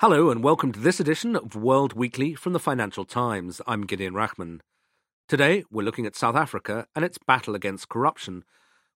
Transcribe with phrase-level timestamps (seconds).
[0.00, 3.60] Hello and welcome to this edition of World Weekly from the Financial Times.
[3.64, 4.58] I'm Gideon Rachman.
[5.28, 8.42] Today we're looking at South Africa and its battle against corruption,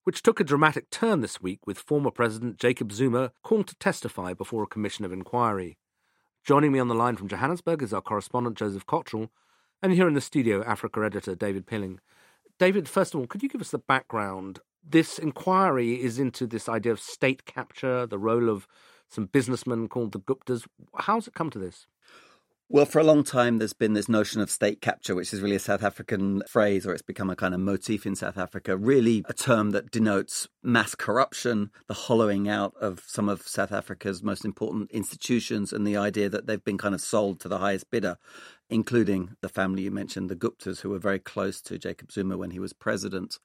[0.03, 4.35] which took a dramatic turn this week with former President Jacob Zuma called to testify
[4.35, 5.79] before a commission of inquiry.
[6.45, 9.29] Joining me on the line from Johannesburg is our correspondent Joseph Cotterill,
[9.81, 12.01] and here in the studio, Africa editor David Pilling.
[12.59, 14.59] David, first of all, could you give us the background?
[14.83, 18.67] This inquiry is into this idea of state capture, the role of
[19.09, 20.67] some businessmen called the Guptas.
[20.95, 21.87] How's it come to this?
[22.71, 25.57] Well, for a long time, there's been this notion of state capture, which is really
[25.57, 29.25] a South African phrase, or it's become a kind of motif in South Africa, really
[29.27, 34.45] a term that denotes mass corruption, the hollowing out of some of South Africa's most
[34.45, 38.19] important institutions, and the idea that they've been kind of sold to the highest bidder,
[38.69, 42.51] including the family you mentioned, the Guptas, who were very close to Jacob Zuma when
[42.51, 43.39] he was president.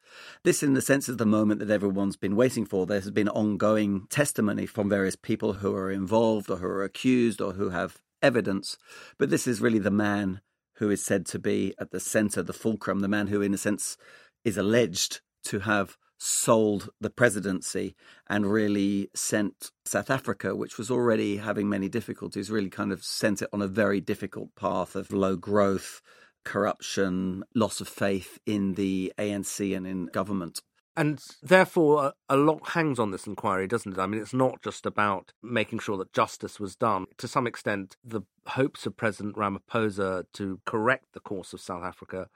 [0.44, 2.86] This, in the sense, is the moment that everyone's been waiting for.
[2.86, 7.40] There has been ongoing testimony from various people who are involved, or who are accused,
[7.40, 8.78] or who have evidence.
[9.20, 10.42] But this is really the man
[10.78, 13.58] who is said to be at the center, the fulcrum, the man who, in a
[13.58, 13.98] sense,
[14.44, 17.96] is alleged to have sold the presidency
[18.28, 23.42] and really sent South Africa, which was already having many difficulties, really kind of sent
[23.42, 26.02] it on a very difficult path of low growth,
[26.46, 30.62] corruption, loss of faith in the ANC and in government.
[30.96, 34.00] And therefore, a lot hangs on this inquiry, doesn't it?
[34.00, 37.08] I mean, it's not just about making sure that justice was done.
[37.18, 42.28] To some extent, the hopes of President Ramaphosa to correct the course of South Africa,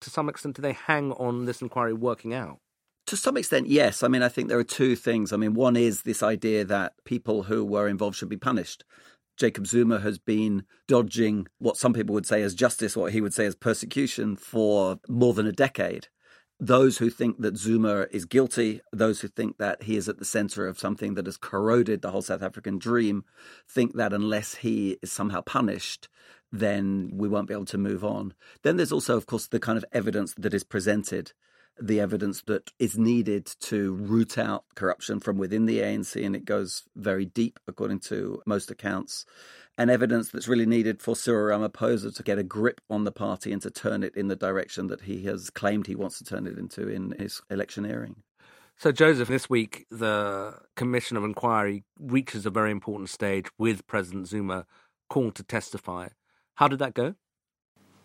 [0.00, 2.58] to some extent, do they hang on this inquiry working out?
[3.06, 4.02] To some extent, yes.
[4.02, 5.32] I mean, I think there are two things.
[5.32, 8.84] I mean, one is this idea that people who were involved should be punished.
[9.36, 13.34] Jacob Zuma has been dodging what some people would say as justice, what he would
[13.34, 16.08] say as persecution, for more than a decade
[16.60, 20.24] those who think that Zuma is guilty, those who think that he is at the
[20.26, 23.24] center of something that has corroded the whole South African dream,
[23.66, 26.08] think that unless he is somehow punished,
[26.52, 28.34] then we won't be able to move on.
[28.62, 31.32] Then there's also, of course, the kind of evidence that is presented,
[31.80, 36.44] the evidence that is needed to root out corruption from within the ANC, and it
[36.44, 39.24] goes very deep, according to most accounts
[39.80, 43.50] and evidence that's really needed for Cyril Ramaphosa to get a grip on the party
[43.50, 46.46] and to turn it in the direction that he has claimed he wants to turn
[46.46, 48.16] it into in his electioneering.
[48.76, 54.28] So, Joseph, this week the Commission of Inquiry reaches a very important stage with President
[54.28, 54.66] Zuma
[55.08, 56.08] called to testify.
[56.56, 57.14] How did that go?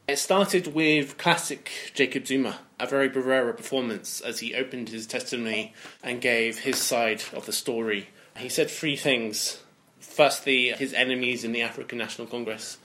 [0.08, 5.74] It started with classic Jacob Zuma, a very bravura performance as he opened his testimony
[6.04, 8.10] and gave his side of the story.
[8.38, 9.64] He said three things
[10.00, 12.78] Firstly, his enemies in the African National Congress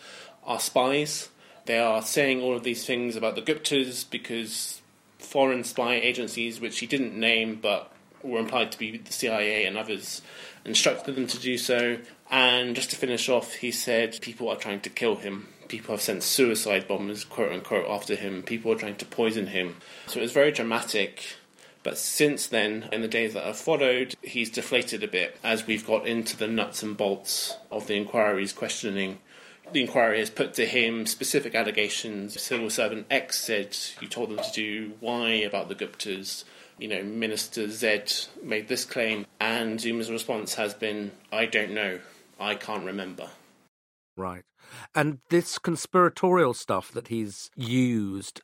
[0.45, 1.29] are spies.
[1.67, 4.81] They are saying all of these things about the Guptas because
[5.19, 7.93] foreign spy agencies, which he didn't name but
[8.23, 10.23] were implied to be the CIA and others,
[10.65, 11.99] instructed them to do so.
[12.31, 15.49] And just to finish off, he said people are trying to kill him.
[15.71, 18.43] People have sent suicide bombers, quote unquote, after him.
[18.43, 19.77] People are trying to poison him.
[20.09, 21.37] So it was very dramatic.
[21.85, 25.87] But since then, in the days that have followed, he's deflated a bit as we've
[25.87, 29.21] got into the nuts and bolts of the inquiry's questioning.
[29.71, 32.43] The inquiry has put to him specific allegations.
[32.43, 36.43] Civil servant X said, You told them to do Y about the Guptas.
[36.79, 42.01] You know, Minister Z made this claim, and Zuma's response has been, I don't know.
[42.41, 43.31] I can't remember.
[44.17, 44.43] Right.
[44.95, 48.41] And this conspiratorial stuff that he's used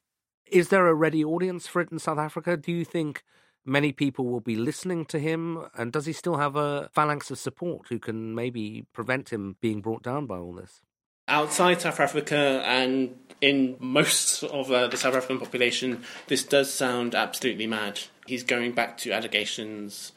[0.47, 2.57] is there a ready audience for it in South Africa?
[2.57, 3.25] Do you think
[3.65, 5.67] many people will be listening to him?
[5.77, 9.81] And does he still have a phalanx of support who can maybe prevent him being
[9.81, 10.83] brought down by all this?
[11.29, 17.17] Outside South Africa and in most of uh, the South African population, this does sound
[17.17, 17.99] absolutely mad.
[18.27, 20.13] He's going back to allegations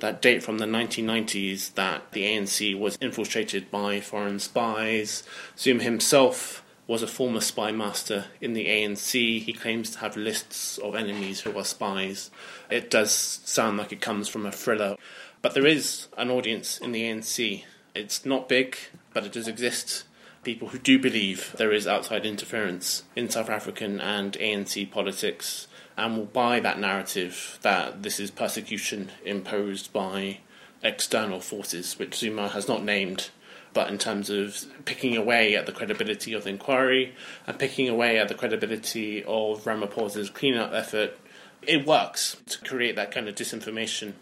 [0.00, 5.22] that date from the 1990s that the ANC was infiltrated by foreign spies.
[5.56, 9.42] Zuma himself was a former spy master in the ANC.
[9.42, 12.30] He claims to have lists of enemies who are spies.
[12.70, 14.96] It does sound like it comes from a thriller,
[15.40, 17.64] but there is an audience in the ANC.
[17.94, 18.76] It's not big,
[19.12, 20.04] but it does exist.
[20.42, 26.16] People who do believe there is outside interference in South African and ANC politics and
[26.16, 30.38] will buy that narrative that this is persecution imposed by
[30.82, 33.30] external forces, which Zuma has not named,
[33.72, 37.14] but in terms of picking away at the credibility of the inquiry
[37.46, 41.18] and picking away at the credibility of Ramaphosa's cleanup effort,
[41.62, 44.12] it works to create that kind of disinformation.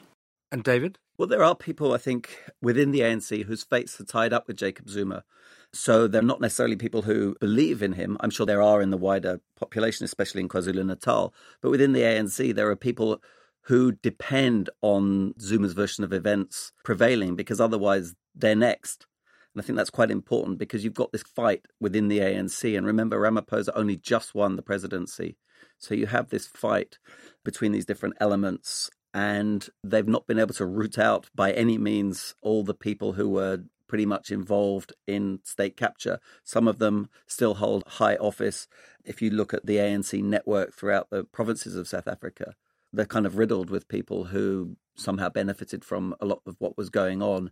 [0.50, 0.98] And David?
[1.18, 4.56] Well, there are people, I think, within the ANC whose fates are tied up with
[4.56, 5.24] Jacob Zuma.
[5.74, 8.16] So they're not necessarily people who believe in him.
[8.20, 11.32] I'm sure there are in the wider population, especially in KwaZulu Natal.
[11.62, 13.22] But within the ANC, there are people
[13.62, 19.06] who depend on Zuma's version of events prevailing because otherwise they're next.
[19.54, 22.76] And I think that's quite important because you've got this fight within the ANC.
[22.76, 25.36] And remember, Ramaphosa only just won the presidency.
[25.78, 26.98] So you have this fight
[27.44, 28.90] between these different elements.
[29.14, 33.28] And they've not been able to root out by any means all the people who
[33.28, 36.18] were pretty much involved in state capture.
[36.44, 38.66] Some of them still hold high office.
[39.04, 42.54] If you look at the ANC network throughout the provinces of South Africa,
[42.90, 46.88] they're kind of riddled with people who somehow benefited from a lot of what was
[46.88, 47.50] going on.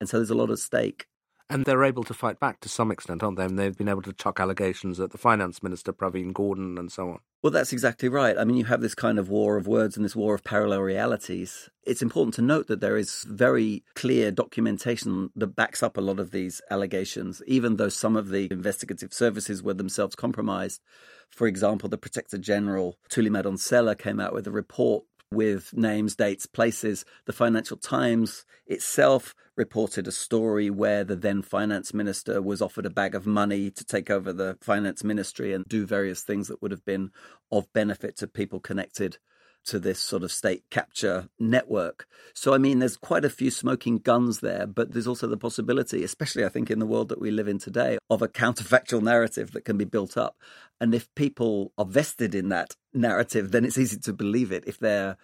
[0.00, 1.06] And so there's a lot at stake.
[1.48, 3.46] And they're able to fight back to some extent, aren't they?
[3.46, 7.08] And they've been able to chuck allegations at the finance minister, Pravin Gordhan, and so
[7.08, 7.20] on.
[7.42, 8.36] Well, that's exactly right.
[8.36, 10.82] I mean, you have this kind of war of words and this war of parallel
[10.82, 11.70] realities.
[11.84, 16.20] It's important to note that there is very clear documentation that backs up a lot
[16.20, 20.82] of these allegations, even though some of the investigative services were themselves compromised.
[21.30, 26.46] For example, the Protector General, Thuli Madonsela, came out with a report with names, dates,
[26.46, 27.04] places.
[27.26, 32.90] The Financial Times itself reported a story where the then finance minister was offered a
[32.90, 36.70] bag of money to take over the finance ministry and do various things that would
[36.70, 37.10] have been
[37.52, 39.18] of benefit to people connected
[39.66, 42.06] to this sort of state capture network.
[42.34, 46.02] So, I mean, there's quite a few smoking guns there, but there's also the possibility,
[46.02, 49.52] especially I think in the world that we live in today, of a counterfactual narrative
[49.52, 50.36] that can be built up.
[50.80, 54.64] And if people are vested in that narrative, then it's easy to believe it.
[54.66, 55.16] If their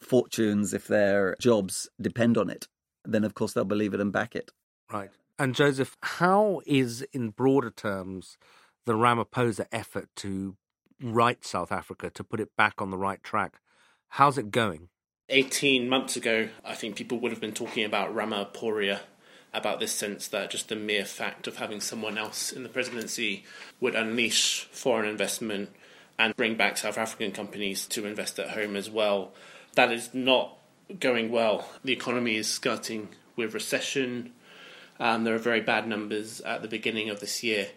[0.00, 2.66] fortunes, if their jobs depend on it,
[3.04, 4.50] then of course they'll believe it and back it.
[4.90, 5.10] Right.
[5.38, 8.36] And Joseph, how is, in broader terms,
[8.86, 10.56] the Ramaphosa effort to
[11.02, 13.60] right South Africa, to put it back on the right track,
[14.16, 14.90] How's it going?
[15.30, 19.00] 18 months ago, I think people would have been talking about Ramaphoria,
[19.54, 23.44] about this sense that just the mere fact of having someone else in the presidency
[23.80, 25.70] would unleash foreign investment
[26.18, 29.32] and bring back South African companies to invest at home as well.
[29.76, 30.58] That is not
[31.00, 31.70] going well.
[31.82, 34.34] The economy is skirting with recession.
[35.00, 37.68] Um, there are very bad numbers at the beginning of this year.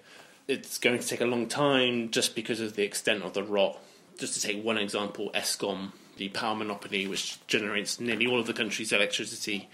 [0.49, 3.79] It's going to take a long time just because of the extent of the rot.
[4.19, 8.53] Just to take one example, Eskom the power monopoly, which generates nearly all of the
[8.53, 9.69] country's electricity,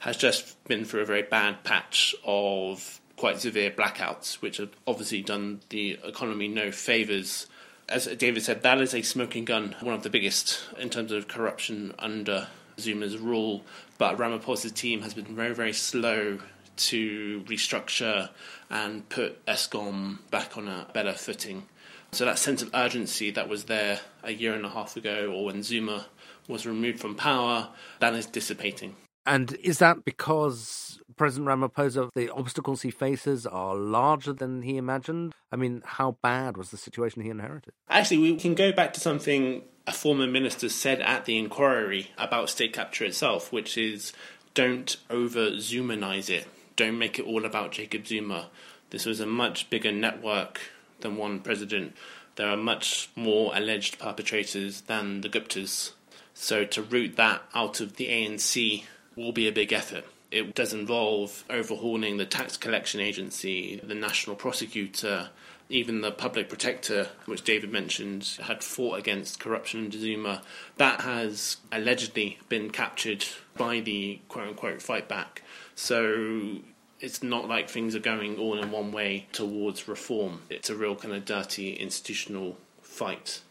[0.00, 5.22] has just been through a very bad patch of quite severe blackouts, which have obviously
[5.22, 7.46] done the economy no favours.
[7.88, 11.28] As David said, that is a smoking gun, one of the biggest in terms of
[11.28, 12.48] corruption under
[12.78, 13.62] Zuma's rule.
[13.98, 16.38] But Ramaphosa's team has been very, very slow
[16.76, 18.30] to restructure
[18.68, 21.66] and put Eskom back on a better footing.
[22.14, 25.46] So that sense of urgency that was there a year and a half ago, or
[25.46, 26.06] when Zuma
[26.46, 28.94] was removed from power, that is dissipating.
[29.26, 35.32] And is that because President Ramaphosa, the obstacles he faces are larger than he imagined?
[35.50, 37.72] I mean, how bad was the situation he inherited?
[37.88, 42.48] Actually, we can go back to something a former minister said at the inquiry about
[42.48, 44.12] state capture itself, which is
[44.54, 46.46] don't over Zumanize it.
[46.76, 48.50] Don't make it all about Jacob Zuma.
[48.90, 50.60] This was a much bigger network
[51.04, 51.94] than one president.
[52.34, 55.92] There are much more alleged perpetrators than the Guptas.
[56.34, 58.82] So to root that out of the ANC
[59.14, 60.04] will be a big effort.
[60.32, 65.28] It does involve overhauling the tax collection agency, the national prosecutor,
[65.68, 70.42] even the public protector, which David mentioned, had fought against corruption under Zuma.
[70.76, 73.24] That has allegedly been captured
[73.56, 75.42] by the quote unquote fight back.
[75.76, 76.58] So
[77.04, 80.40] it's not like things are going all in one way towards reform.
[80.48, 83.42] It's a real kind of dirty institutional fight.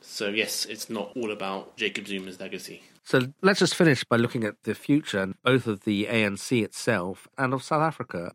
[0.00, 2.84] So, yes, it's not all about Jacob Zuma's legacy.
[3.02, 7.52] So, let's just finish by looking at the future, both of the ANC itself and
[7.52, 8.32] of South Africa.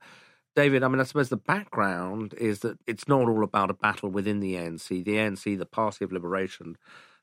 [0.53, 4.09] David, I mean, I suppose the background is that it's not all about a battle
[4.09, 4.89] within the ANC.
[4.89, 6.75] The ANC, the Party of Liberation,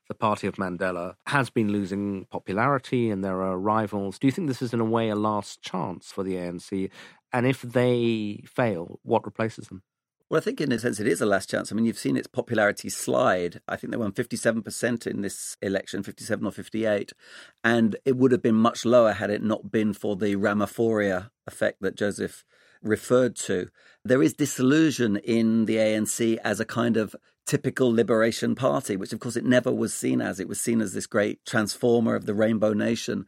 [0.07, 4.17] the party of Mandela, has been losing popularity and there are rivals.
[4.19, 6.89] Do you think this is, in a way, a last chance for the ANC?
[7.35, 9.83] And if they fail, what replaces them?
[10.29, 11.69] Well, I think in a sense it is a last chance.
[11.69, 13.59] I mean, you've seen its popularity slide.
[13.67, 17.11] I think they won 57% in this election, 57 or 58.
[17.61, 21.81] And it would have been much lower had it not been for the Ramaphoria effect
[21.81, 22.45] that Joseph
[22.81, 23.67] referred to.
[24.05, 29.19] There is disillusion in the ANC as a kind of typical liberation party, which of
[29.19, 30.39] course it never was seen as.
[30.39, 33.25] It was seen as this great transformer of the rainbow nation.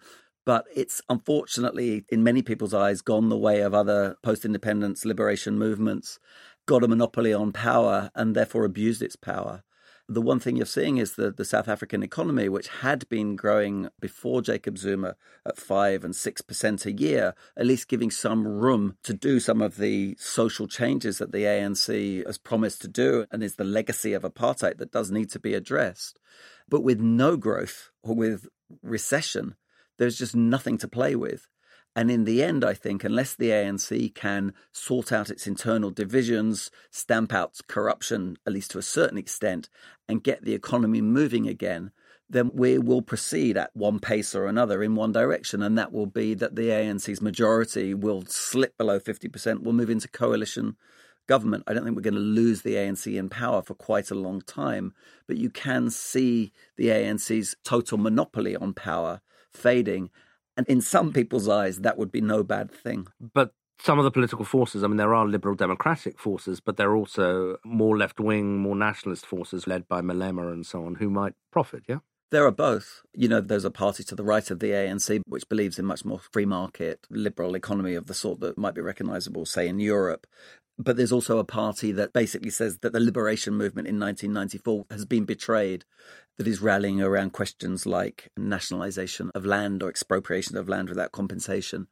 [0.48, 5.60] But it's unfortunately, in many people's eyes, gone the way of other post independence liberation
[5.60, 6.20] movements,
[6.66, 9.64] got a monopoly on power, and therefore abused its power.
[10.08, 13.90] The one thing you're seeing is the, the South African economy, which had been growing
[14.00, 19.14] before Jacob Zuma at 5 and 6% a year, at least giving some room to
[19.14, 23.56] do some of the social changes that the ANC has promised to do and is
[23.56, 26.22] the legacy of apartheid that does need to be addressed.
[26.70, 28.48] But with no growth or with
[28.82, 29.58] recession,
[29.98, 31.48] there's just nothing to play with.
[31.96, 36.70] And in the end, I think, unless the ANC can sort out its internal divisions,
[36.92, 39.68] stamp out corruption, at least to a certain extent,
[40.08, 41.92] and get the economy moving again,
[42.30, 45.64] then we will proceed at one pace or another in one direction.
[45.64, 50.08] And that will be that the ANC's majority will slip below 50%, will move into
[50.08, 50.76] coalition
[51.26, 51.64] government.
[51.68, 54.42] I don't think we're going to lose the ANC in power for quite a long
[54.42, 54.94] time,
[55.28, 59.22] but you can see the ANC's total monopoly on power
[59.58, 60.10] fading.
[60.56, 63.08] And in some people's eyes, that would be no bad thing.
[63.20, 66.90] But some of the political forces, I mean, there are liberal democratic forces, but there
[66.90, 71.10] are also more left wing, more nationalist forces led by Malema and so on who
[71.10, 72.00] might profit, yeah?
[72.30, 73.04] There are both.
[73.14, 76.04] You know, there's a party to the right of the ANC which believes in much
[76.04, 80.28] more free market, liberal economy of the sort that might be recognizable, say, in Europe.
[80.78, 85.06] But there's also a party that basically says that the liberation movement in 1994 has
[85.06, 85.86] been betrayed,
[86.38, 91.88] that is rallying around questions like nationalization of land or expropriation of land without compensation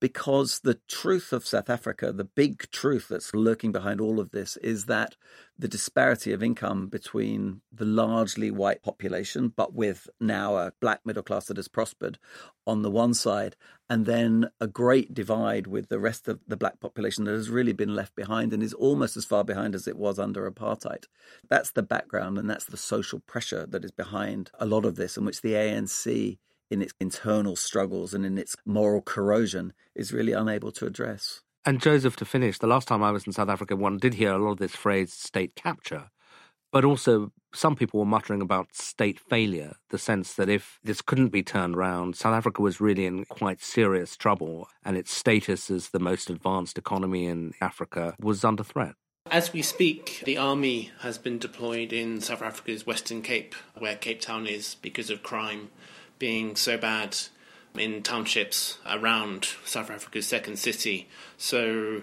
[0.00, 4.56] because the truth of South Africa, the big truth that's lurking behind all of this,
[4.58, 5.16] is that
[5.58, 11.22] the disparity of income between the largely white population, but with now a black middle
[11.22, 12.18] class that has prospered
[12.66, 13.56] on the one side,
[13.90, 17.72] and then a great divide with the rest of the black population that has really
[17.72, 21.04] been left behind and is almost as far behind as it was under apartheid.
[21.48, 25.16] That's the background and that's the social pressure that is behind a lot of this,
[25.16, 26.38] in which the ANC
[26.70, 31.40] in its internal struggles and in its moral corrosion is really unable to address.
[31.64, 34.32] And Joseph, to finish, the last time I was in South Africa, one did hear
[34.32, 36.10] a lot of this phrase state capture,
[36.72, 41.28] but also some people were muttering about state failure, the sense that if this couldn't
[41.28, 45.88] be turned around, South Africa was really in quite serious trouble and its status as
[45.88, 48.94] the most advanced economy in Africa was under threat.
[49.30, 54.22] As we speak, the army has been deployed in South Africa's Western Cape, where Cape
[54.22, 55.70] Town is, because of crime
[56.18, 57.16] being so bad
[57.76, 61.08] in townships around South Africa's second city.
[61.36, 62.02] So,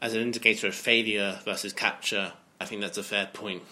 [0.00, 3.62] as an indicator of failure versus capture, I think that's a fair point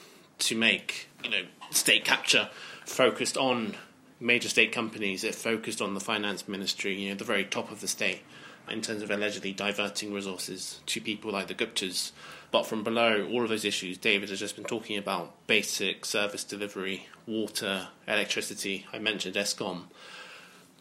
[0.41, 1.09] to make.
[1.23, 2.51] You know, state capture
[2.85, 3.75] focused on
[4.21, 7.81] major state companies, it focused on the finance ministry, you know, the very top of
[7.81, 8.21] the state,
[8.69, 12.13] in terms of allegedly diverting resources to people like the Guptas.
[12.51, 16.45] But from below, all of those issues David has just been talking about basic service
[16.45, 19.85] delivery, water, electricity, I mentioned Eskom.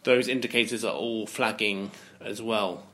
[0.04, 2.84] Those indicators are all flagging as well.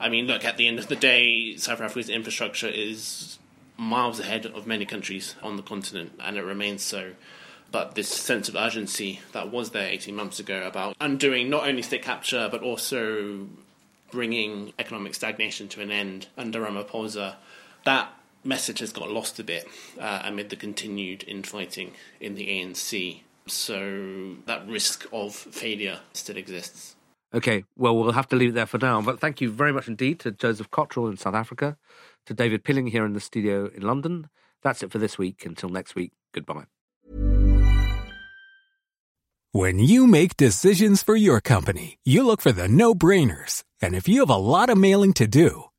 [0.00, 3.38] I mean, look, at the end of the day, South Africa's infrastructure is
[3.76, 7.12] miles ahead of many countries on the continent, and it remains so.
[7.70, 11.82] But this sense of urgency that was there 18 months ago about undoing not only
[11.82, 13.48] state capture, but also
[14.10, 17.36] bringing economic stagnation to an end under Ramaphosa,
[17.86, 18.12] that
[18.44, 19.66] message has got lost a bit
[19.98, 23.20] uh, amid the continued infighting in the ANC.
[23.46, 26.96] So that risk of failure still exists.
[27.34, 29.00] Okay, well, we'll have to leave it there for now.
[29.00, 31.76] But thank you very much indeed to Joseph Cotterill in South Africa,
[32.26, 34.28] to David Pilling here in the studio in London.
[34.62, 35.44] That's it for this week.
[35.44, 36.66] Until next week, goodbye.
[39.52, 43.64] When you make decisions for your company, you look for the no brainers.
[43.80, 45.64] And if you have a lot of mailing to do,